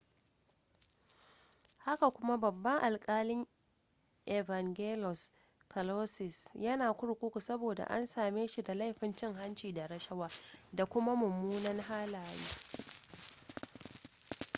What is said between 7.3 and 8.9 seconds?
saboda an same shi da